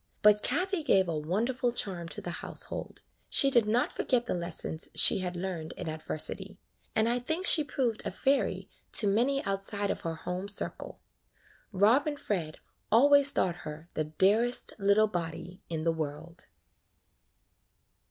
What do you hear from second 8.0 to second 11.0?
a fairy to many outside of her home circle.